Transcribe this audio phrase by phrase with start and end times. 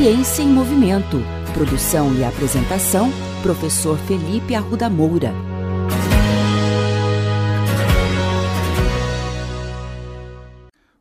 [0.00, 1.16] Ciência em Movimento.
[1.52, 3.10] Produção e apresentação,
[3.42, 5.32] professor Felipe Arruda Moura.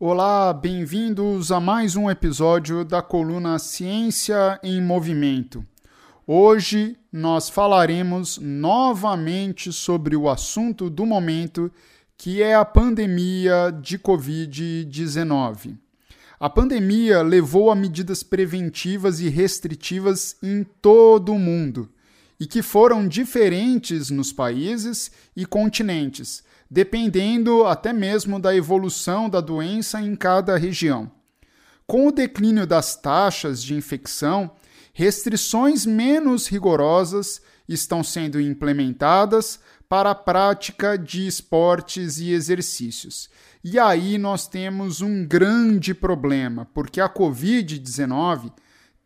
[0.00, 5.62] Olá, bem-vindos a mais um episódio da coluna Ciência em Movimento.
[6.26, 11.70] Hoje nós falaremos novamente sobre o assunto do momento,
[12.16, 15.76] que é a pandemia de Covid-19.
[16.40, 21.90] A pandemia levou a medidas preventivas e restritivas em todo o mundo
[22.38, 30.00] e que foram diferentes nos países e continentes, dependendo até mesmo da evolução da doença
[30.00, 31.10] em cada região.
[31.84, 34.52] Com o declínio das taxas de infecção,
[34.92, 43.30] restrições menos rigorosas estão sendo implementadas para a prática de esportes e exercícios.
[43.64, 48.52] E aí nós temos um grande problema, porque a Covid-19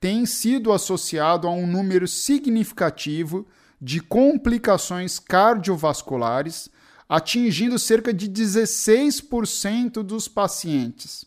[0.01, 3.47] tem sido associado a um número significativo
[3.81, 6.69] de complicações cardiovasculares,
[7.09, 11.25] atingindo cerca de 16% dos pacientes.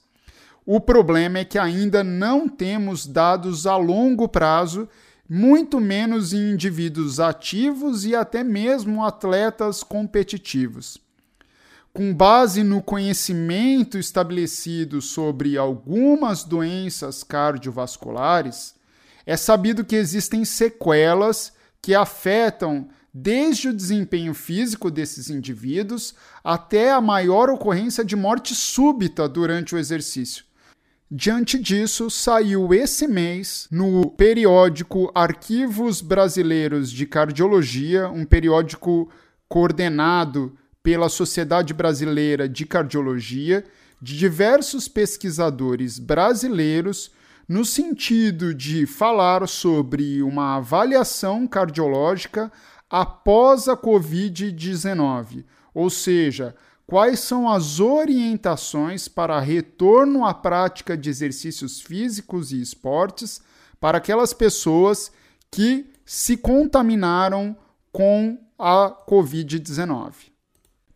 [0.65, 4.89] O problema é que ainda não temos dados a longo prazo,
[5.29, 10.99] muito menos em indivíduos ativos e até mesmo atletas competitivos.
[11.91, 18.75] Com base no conhecimento estabelecido sobre algumas doenças cardiovasculares,
[19.25, 26.99] é sabido que existem sequelas que afetam desde o desempenho físico desses indivíduos até a
[26.99, 30.44] maior ocorrência de morte súbita durante o exercício.
[31.17, 39.09] Diante disso, saiu esse mês no periódico Arquivos Brasileiros de Cardiologia, um periódico
[39.47, 43.63] coordenado pela Sociedade Brasileira de Cardiologia,
[44.01, 47.09] de diversos pesquisadores brasileiros
[47.47, 52.51] no sentido de falar sobre uma avaliação cardiológica
[52.89, 56.53] após a Covid-19, ou seja,
[56.87, 63.41] quais são as orientações para retorno à prática de exercícios físicos e esportes
[63.79, 65.11] para aquelas pessoas
[65.49, 67.55] que se contaminaram
[67.91, 70.13] com a Covid-19.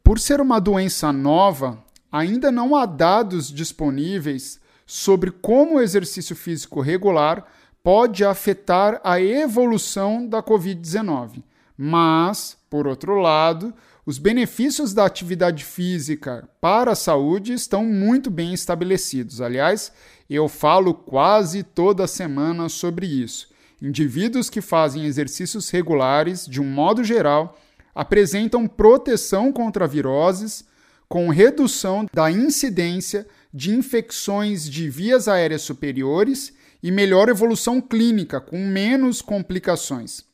[0.04, 6.82] Por ser uma doença nova, ainda não há dados disponíveis sobre como o exercício físico
[6.82, 7.46] regular
[7.84, 11.44] pode afetar a evolução da Covid-19.
[11.78, 13.74] Mas, por outro lado,
[14.10, 19.40] os benefícios da atividade física para a saúde estão muito bem estabelecidos.
[19.40, 19.92] Aliás,
[20.28, 23.50] eu falo quase toda semana sobre isso.
[23.80, 27.56] Indivíduos que fazem exercícios regulares, de um modo geral,
[27.94, 30.66] apresentam proteção contra viroses,
[31.08, 38.58] com redução da incidência de infecções de vias aéreas superiores e melhor evolução clínica, com
[38.58, 40.29] menos complicações.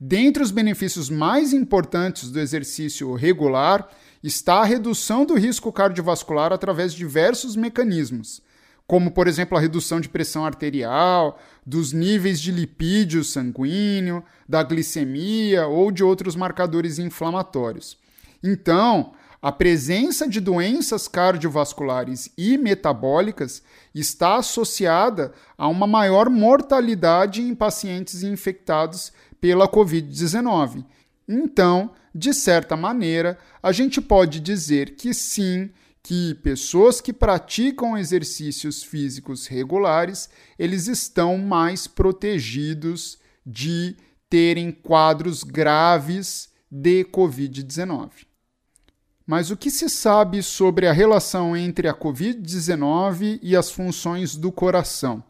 [0.00, 3.88] Dentre os benefícios mais importantes do exercício regular
[4.22, 8.40] está a redução do risco cardiovascular através de diversos mecanismos,
[8.86, 15.66] como, por exemplo, a redução de pressão arterial, dos níveis de lipídio sanguíneo, da glicemia
[15.66, 17.98] ou de outros marcadores inflamatórios.
[18.42, 23.62] Então, a presença de doenças cardiovasculares e metabólicas
[23.94, 30.84] está associada a uma maior mortalidade em pacientes infectados pela Covid-19.
[31.28, 35.70] Então, de certa maneira, a gente pode dizer que sim,
[36.02, 43.96] que pessoas que praticam exercícios físicos regulares, eles estão mais protegidos de
[44.28, 48.10] terem quadros graves de COVID-19.
[49.26, 54.50] Mas o que se sabe sobre a relação entre a COVID-19 e as funções do
[54.50, 55.22] coração?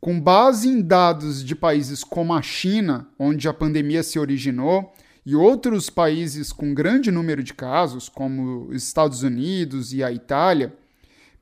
[0.00, 4.92] Com base em dados de países como a China, onde a pandemia se originou,
[5.26, 10.72] e outros países com grande número de casos, como os Estados Unidos e a Itália,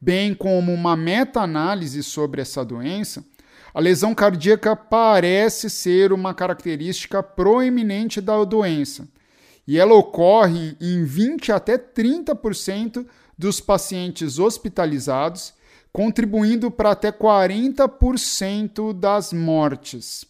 [0.00, 3.24] bem como uma meta-análise sobre essa doença,
[3.72, 9.06] a lesão cardíaca parece ser uma característica proeminente da doença,
[9.68, 13.06] e ela ocorre em 20 até 30%
[13.36, 15.52] dos pacientes hospitalizados
[15.96, 20.26] contribuindo para até 40% das mortes.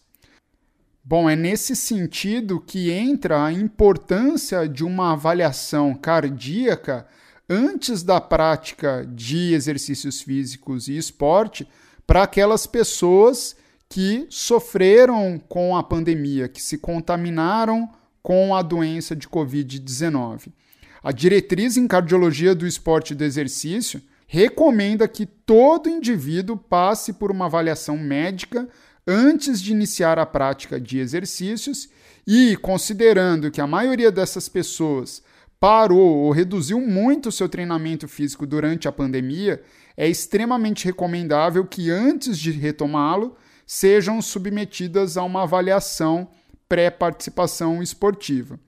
[1.02, 7.04] Bom, é nesse sentido que entra a importância de uma avaliação cardíaca
[7.50, 11.66] antes da prática de exercícios físicos e esporte
[12.06, 13.56] para aquelas pessoas
[13.88, 17.90] que sofreram com a pandemia, que se contaminaram
[18.22, 20.52] com a doença de Covid-19.
[21.02, 27.31] A diretriz em cardiologia do esporte e do exercício recomenda que todo indivíduo passe por
[27.31, 28.69] uma avaliação médica
[29.06, 31.88] antes de iniciar a prática de exercícios
[32.26, 35.23] e, considerando que a maioria dessas pessoas
[35.61, 39.62] parou ou reduziu muito seu treinamento físico durante a pandemia,
[39.96, 46.28] é extremamente recomendável que antes de retomá-lo sejam submetidas a uma avaliação
[46.69, 48.58] pré-participação esportiva.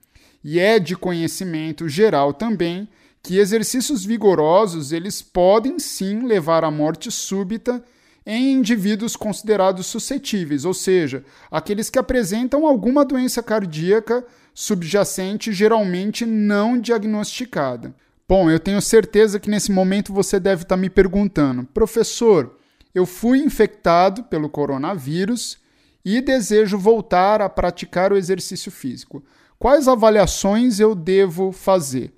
[0.43, 2.87] E é de conhecimento geral também
[3.21, 7.83] que exercícios vigorosos eles podem sim levar à morte súbita
[8.25, 16.79] em indivíduos considerados suscetíveis, ou seja, aqueles que apresentam alguma doença cardíaca subjacente geralmente não
[16.79, 17.95] diagnosticada.
[18.27, 22.55] Bom, eu tenho certeza que nesse momento você deve estar me perguntando, professor,
[22.93, 25.57] eu fui infectado pelo coronavírus
[26.05, 29.23] e desejo voltar a praticar o exercício físico.
[29.57, 32.13] Quais avaliações eu devo fazer?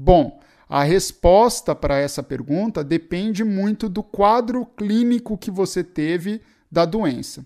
[0.00, 6.40] Bom, a resposta para essa pergunta depende muito do quadro clínico que você teve
[6.70, 7.44] da doença.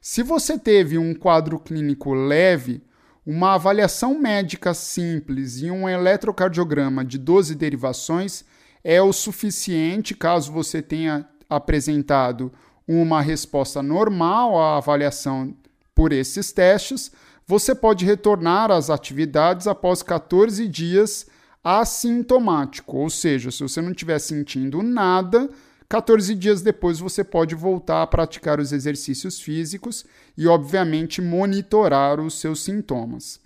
[0.00, 2.82] Se você teve um quadro clínico leve,
[3.24, 8.44] uma avaliação médica simples e um eletrocardiograma de 12 derivações
[8.82, 12.52] é o suficiente caso você tenha apresentado
[12.88, 15.54] uma resposta normal à avaliação
[15.94, 17.12] por esses testes,
[17.46, 21.26] você pode retornar às atividades após 14 dias
[21.62, 25.48] assintomático, ou seja, se você não estiver sentindo nada,
[25.88, 30.04] 14 dias depois você pode voltar a praticar os exercícios físicos
[30.36, 33.40] e, obviamente, monitorar os seus sintomas.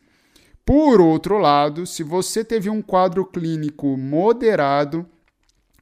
[0.65, 5.07] Por outro lado, se você teve um quadro clínico moderado,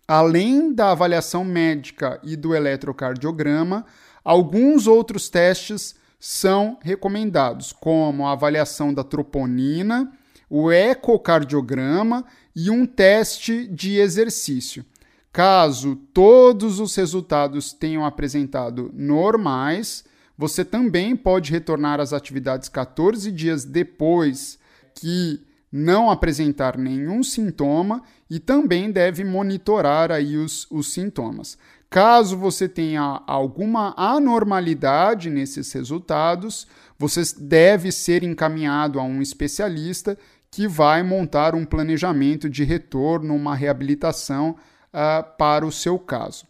[0.07, 3.87] além da avaliação médica e do eletrocardiograma,
[4.25, 10.11] alguns outros testes são recomendados, como a avaliação da troponina
[10.57, 12.25] o ecocardiograma
[12.55, 14.85] e um teste de exercício.
[15.33, 20.05] Caso todos os resultados tenham apresentado normais,
[20.39, 24.57] você também pode retornar às atividades 14 dias depois
[24.95, 31.59] que não apresentar nenhum sintoma e também deve monitorar aí os, os sintomas.
[31.91, 36.67] Caso você tenha alguma anormalidade nesses resultados,
[36.99, 40.17] você deve ser encaminhado a um especialista
[40.55, 46.47] que vai montar um planejamento de retorno, uma reabilitação uh, para o seu caso.